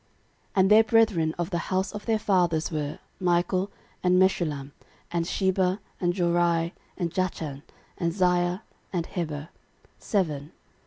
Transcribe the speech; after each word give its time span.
13:005:013 0.01 0.09
And 0.55 0.71
their 0.71 0.83
brethren 0.83 1.35
of 1.37 1.49
the 1.51 1.57
house 1.59 1.91
of 1.91 2.07
their 2.07 2.17
fathers 2.17 2.71
were, 2.71 2.97
Michael, 3.19 3.69
and 4.01 4.19
Meshullam, 4.19 4.71
and 5.11 5.27
Sheba, 5.27 5.79
and 5.99 6.15
Jorai, 6.15 6.71
and 6.97 7.13
Jachan, 7.13 7.61
and 7.99 8.11
Zia, 8.11 8.63
and 8.91 9.05
Heber, 9.05 9.49
seven. 9.99 10.53